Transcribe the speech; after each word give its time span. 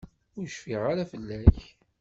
Ur 0.39 0.47
cfin 0.51 0.81
ara 0.91 1.03
fell-ak. 1.11 1.57